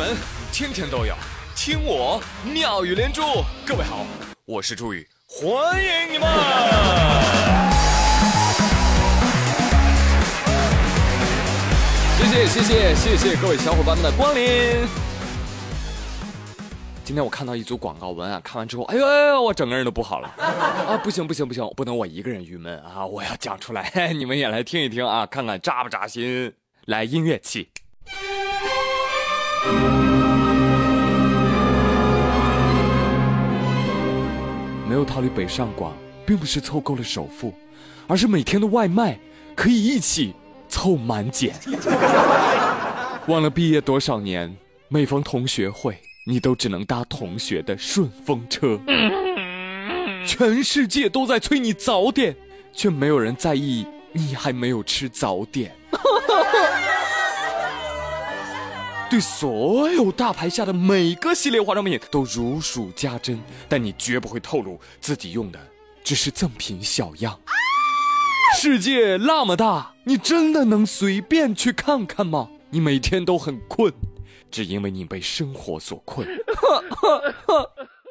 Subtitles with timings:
[0.00, 0.16] 门，
[0.50, 1.14] 天天都有
[1.54, 3.20] 听我妙语连珠。
[3.66, 4.06] 各位好，
[4.46, 6.26] 我是朱宇，欢迎你们！
[12.16, 14.88] 谢谢谢谢谢谢各位小伙伴们的光临。
[17.04, 20.96] 今天我看到一组广告文案，看完之后，哎呦哎呦，我整个人都不好了啊！
[21.04, 23.04] 不行不行不行，不能我一个人郁闷啊！
[23.04, 26.54] 我要讲出来， 你们也来听一听啊，看看扎不扎心。
[26.86, 27.68] 来，音乐起。
[34.90, 37.54] 没有逃离北上广，并不是凑够了首付，
[38.08, 39.16] 而是每天的外卖
[39.54, 40.34] 可以一起
[40.68, 41.54] 凑满减。
[43.28, 44.52] 忘了毕业多少年，
[44.88, 45.96] 每逢同学会。
[46.26, 48.80] 你都只能搭同学的顺风车，
[50.26, 52.34] 全世界都在催你早点，
[52.72, 55.72] 却没有人在意你还没有吃早点。
[59.10, 65.58] 对所有大牌下的每个系列化妆品都如数家珍，但你绝不会透露自己用的
[66.04, 67.36] 只是赠品小样。
[68.56, 72.48] 世界那么大，你真的能随便去看看吗？
[72.70, 73.92] 你每天都很困。
[74.48, 76.26] 只因为你被生活所困，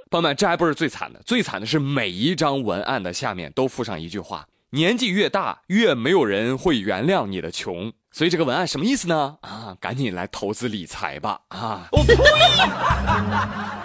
[0.09, 7.93] 朋友们，这还不是最惨的，最惨的是每一张文案的下面都附上一句话：年纪越大，越没有人会原谅你的穷。
[8.11, 9.37] 所以这个文案什么意思呢？
[9.41, 11.39] 啊，赶紧来投资理财吧！
[11.49, 12.15] 啊，我呸！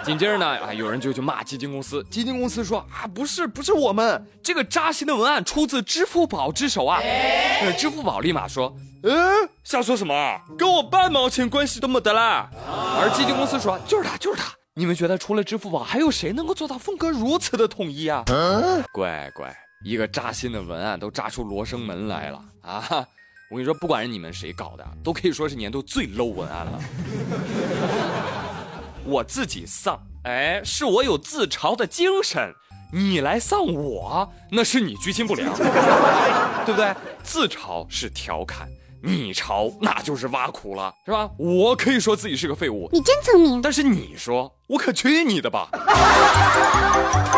[0.03, 6.99] 紧接着呢，啊，有人就去骂基金公司，基金公司说啊，不是，不是我们这个扎心的文案出自支付宝之手啊。
[7.77, 8.75] 支付宝立马说。
[9.03, 10.41] 嗯，瞎说什么？
[10.57, 12.49] 跟我半毛钱关系都没得啦！
[12.99, 14.51] 而基金公司说，就是他，就是他。
[14.73, 18.23] 你们觉得除了支付宝，还有谁能够做到风格如此的统一啊？
[18.91, 23.05] 乖乖，一个扎心的文案都扎出罗生门来了啊！
[23.55, 26.77] 我跟你说，不管是你们谁搞的，都可以说是年度最 low 文案了。
[29.05, 32.53] 我自己丧，哎，是我有自嘲的精神。
[32.91, 35.55] 你来丧我，那是你居心不良，
[36.65, 36.93] 对不对？
[37.23, 38.67] 自嘲是调侃。
[39.01, 41.29] 你嘲那就是挖苦了，是吧？
[41.37, 43.61] 我可以说自己是个废物，你真聪明。
[43.61, 45.69] 但是你说，我可去你的吧！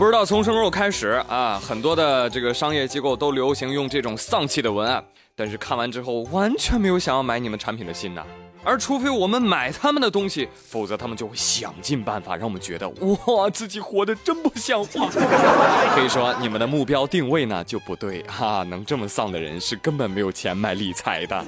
[0.00, 5.04] 不知道从什么时候开始啊，很多的这个商业机构都流行用这种丧气的文案，
[5.36, 8.24] 但是看完之后完全没有想要买你们产品的心呐。
[8.64, 15.06] 而除非我们买他们的东西，否则他们就会想尽办法让我们觉得哇，自己活得真不像话。
[15.94, 21.44] 可以说你们的目标定位呢就不对哈，能这么丧的人是根本没有钱买理财的。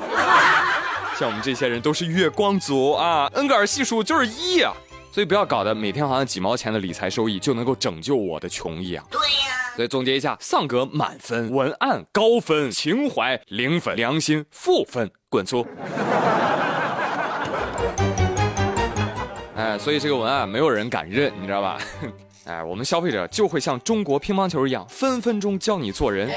[1.19, 4.75] 像我们这些人都是月光族啊，恩格尔系数就是一啊，
[5.13, 9.07] 所以不要搞得每天好像几毛钱的理财收益就能够拯救我的穷一样。
[9.11, 15.67] 对呀，所以总结一下：丧格满分，文案高分，情怀零分，良心负分，滚粗。
[19.55, 21.77] 哎，所以这个文案没有人敢认，你知道吧？
[22.47, 26.31] 哎，我们消费者就会像中国乒乓球一样，分分钟教你做人。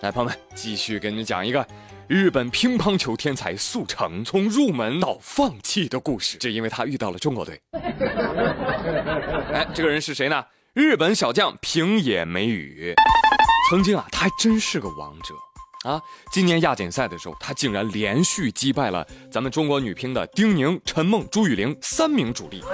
[0.00, 1.64] 来，朋友们，继续给你们讲一个
[2.08, 7.60] 日本乒乓球天才速成从入门到放弃的故事，只因为他遇到了中国队。
[9.52, 10.42] 哎，这个人是谁呢？
[10.72, 12.94] 日本小将平野美宇。
[13.68, 15.34] 曾经啊，他还真是个王者。
[15.88, 16.00] 啊！
[16.32, 22.64] 今年亚锦赛的时候，他竟然连续击败了咱们中国女乒的丁宁、陈梦、朱雨玲三名主力，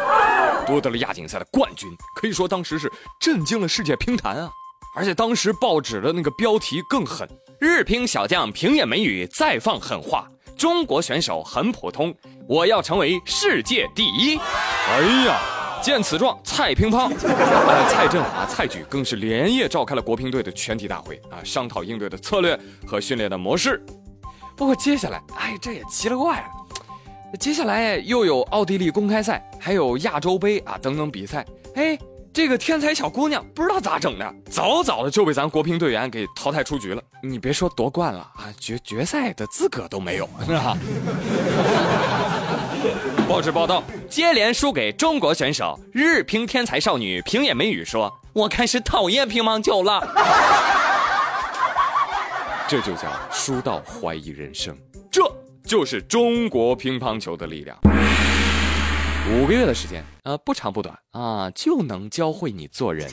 [0.64, 1.90] 夺得了亚锦赛的冠军。
[2.20, 2.90] 可以说当时是
[3.20, 4.48] 震惊了世界乒坛啊！
[4.96, 7.28] 而且当时报纸的那个标题更狠：
[7.64, 12.14] 日乒小将平野美宇再放狠话，中国选手很普通，
[12.46, 14.36] 我要成为世界第一。
[14.36, 15.40] 哎呀！
[15.82, 23.82] 见此状，蔡乒乓、 呃蔡振华、蔡举更是连夜召开了国乒队的全体大会啊，商讨应对的策略和训练的模式。
[24.54, 31.42] 不过接下来，哎，这也奇了怪了，接下来又有奥地利公开赛，还有亚洲杯啊等等比赛。
[31.76, 31.98] 哎，
[32.34, 37.00] 这个天才小姑娘不知道咋整的，早早的就被咱国乒队员给淘汰出局了。
[37.22, 40.76] 你别说夺冠了啊，决决赛的资格都没有，是吧？
[43.28, 50.04] 报纸报道，接连输给中国选手，日乒天才少女平野美宇说：“我开始讨厌乒乓球了。
[52.66, 54.76] ”这就叫输到怀疑人生，
[55.08, 55.22] 这
[55.64, 57.78] 就是中国乒乓球的力量。
[59.32, 63.08] 五个月的时间，呃，不长不短啊，就能教会你做人。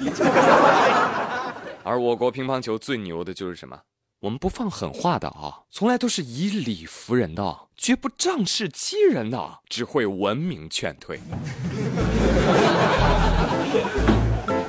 [1.83, 3.79] 而我国乒乓球最牛的就是什么？
[4.19, 11.19] 我们不放狠话的啊，从来都是以理服人的，绝不仗势欺人的，只会文明劝退。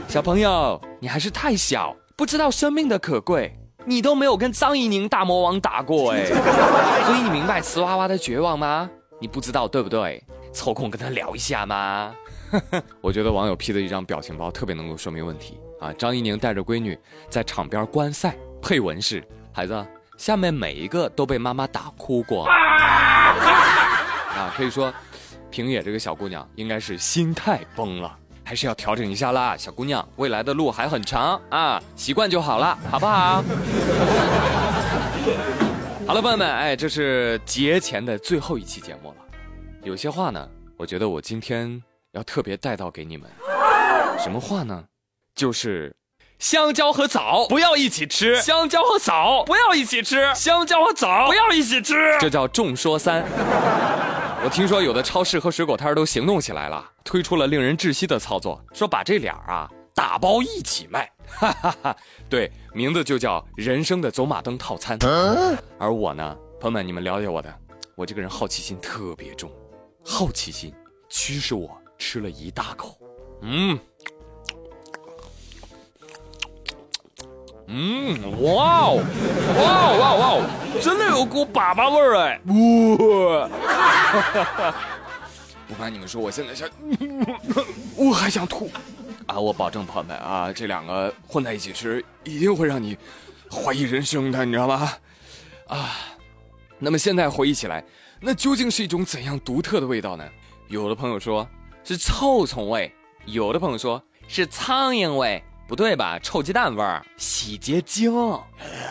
[0.09, 3.59] 小朋友，你还是太小，不知道生命的可贵。
[3.85, 6.25] 你都没有跟张怡宁大魔王打过哎，
[7.05, 8.89] 所以你明白瓷娃娃的绝望吗？
[9.21, 10.23] 你不知道对不对？
[10.53, 12.15] 抽空跟他聊一下吗？
[13.01, 15.91] 我觉得网友 P 的一张表情包特别能够说明问题啊！
[15.95, 16.99] 张怡宁带着闺女
[17.31, 19.87] 在场边观赛，配文是：孩子，
[20.19, 24.53] 下面每一个都被妈妈打哭过 啊！
[24.55, 24.93] 可以说，
[25.51, 28.19] 平野这个小姑娘应该是心态崩了。
[28.45, 33.43] 还是要调整一下啦，小姑娘，未来的路还很长啊，习惯就好了，好不好？
[36.07, 39.17] 好了，朋友们，哎，这是节前的最后一期节目了，
[39.85, 41.83] 有些话呢，我觉得我今天
[42.13, 43.29] 要特别带到给你们，
[44.17, 44.85] 什么话呢？
[45.35, 45.93] 就是
[46.39, 53.25] 香蕉和枣不要一起吃，香蕉和枣不要一起吃，香蕉和枣不要一起吃，这叫众说三。
[54.45, 61.97] 我听说有的超市和水果摊都行动起来了，推出了令人窒息的操作，说把这俩啊打包一起卖，哈哈哈。
[62.29, 64.97] 对，名字就叫人生的走马灯套餐。
[65.77, 67.53] 而我呢，朋友们，你们了解我的，
[67.97, 69.51] 我这个人好奇心特别重，
[70.05, 70.73] 好奇心
[71.09, 72.99] 驱使我吃了一大口，
[73.43, 73.79] 嗯。
[77.75, 79.01] 嗯，哇哦，
[79.57, 80.45] 哇哦，哇哦，哇哦，
[80.83, 82.39] 真的有股粑粑味儿哎！
[82.45, 83.49] 哇，
[85.67, 86.69] 不瞒你们说，我现在想，
[87.97, 88.71] 我还想吐
[89.27, 89.41] 啊！
[89.41, 92.99] 我保证，朋友们啊，这两个混在一起吃，一定会让你
[93.51, 94.93] 怀疑人生的，你知道吗？
[95.69, 95.97] 啊，
[96.79, 97.83] 那么现在回忆起来，
[98.23, 100.25] 那究竟是一种怎样独特的味道呢？
[100.69, 101.47] 有的朋友说
[101.85, 102.91] 是臭虫味，
[103.27, 105.43] 有的朋友说是苍蝇味。
[105.69, 106.19] 不对吧？
[106.19, 108.13] 臭鸡蛋味儿、洗洁精，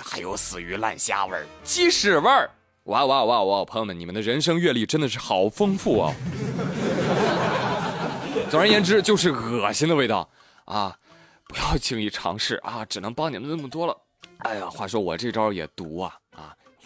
[0.03, 2.49] 还有死鱼烂虾味儿、鸡屎味儿。
[2.85, 3.63] 哇哇哇哇！
[3.63, 6.13] 朋友们，你们的人生阅历真的是好丰富哦。
[8.49, 10.27] 总而言之，就是恶心的味道
[10.65, 10.97] 啊！
[11.47, 12.83] 不要轻易尝试啊！
[12.85, 13.95] 只能帮你们那么多了。
[14.39, 16.17] 哎呀，话说我这招也毒啊！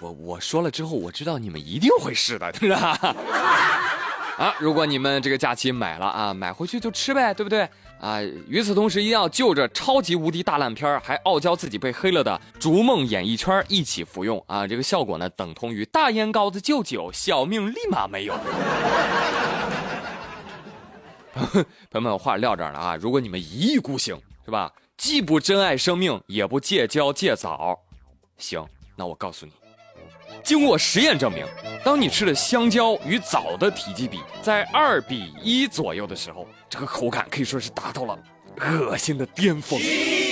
[0.01, 2.97] 我我说了之后，我知道你们一定会试的，是吧？
[4.37, 7.67] 啊，如果你们这个假期买了啊，买回去就吃呗，对不对？
[8.01, 8.21] 啊！
[8.49, 14.67] 与此同时，一定要就着超级无敌大烂片还傲娇自己被黑了的《逐梦演艺圈》一起服用啊！
[14.67, 18.37] 这个效果呢，等同于大烟膏子就酒，小命立马没有。
[21.33, 22.95] 朋友们，话撂这儿了啊！
[22.97, 24.69] 如果你们一意孤行，是吧？
[24.97, 27.79] 既不珍爱生命，也不戒骄戒躁，
[28.37, 28.61] 行，
[28.97, 29.53] 那我告诉你。
[30.45, 31.43] 经过实验证明，
[31.83, 38.15] 当你吃的香蕉与枣的体积比在二比一左右的时候，这个口感可以说是达到了
[38.61, 39.79] 恶心的巅峰。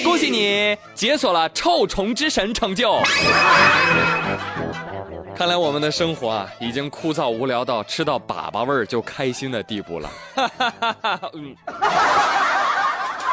[0.03, 3.01] 恭喜你解锁了臭虫之神成就。
[5.35, 10.11] 看来我们的生活啊，已经枯燥无聊到吃到粑粑味儿就开心的地步了。
[11.33, 11.55] 嗯。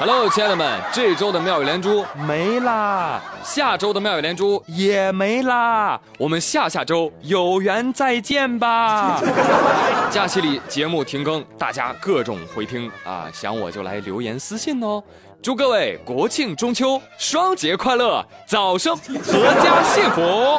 [0.01, 9.21] Hello，亲爱的们，这周的妙语连珠没啦，下周的妙语连珠也没啦，我们下下周有缘再见吧。
[10.11, 15.03] 假期里节目停更，大家各种回听啊，想我就来留言私信哦。
[15.43, 20.59] 祝各位国庆中秋双节快乐，早生阖家幸福。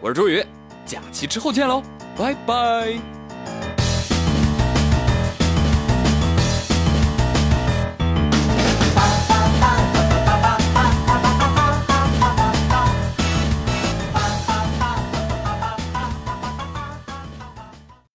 [0.00, 0.44] 我是朱宇，
[0.84, 1.80] 假期之后见喽，
[2.18, 3.21] 拜拜。